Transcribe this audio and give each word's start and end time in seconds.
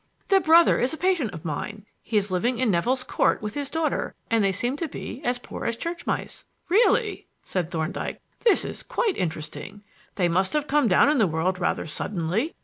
"The 0.29 0.39
brother 0.41 0.79
is 0.79 0.95
a 0.95 0.97
patient 0.97 1.31
of 1.31 1.45
mine. 1.45 1.85
He 2.01 2.17
is 2.17 2.31
living 2.31 2.57
in 2.57 2.71
Nevill's 2.71 3.03
Court 3.03 3.39
with 3.39 3.53
his 3.53 3.69
daughter, 3.69 4.15
and 4.31 4.43
they 4.43 4.51
seem 4.51 4.75
to 4.77 4.87
be 4.87 5.21
as 5.23 5.37
poor 5.37 5.63
as 5.65 5.77
church 5.77 6.07
mice." 6.07 6.43
"Really," 6.69 7.27
said 7.43 7.69
Thorndyke, 7.69 8.19
"this 8.39 8.65
is 8.65 8.81
quite 8.81 9.15
interesting. 9.15 9.83
They 10.15 10.27
must 10.27 10.53
have 10.53 10.65
come 10.65 10.87
down 10.87 11.07
in 11.11 11.19
the 11.19 11.27
world 11.27 11.59
rather 11.59 11.85
suddenly. 11.85 12.55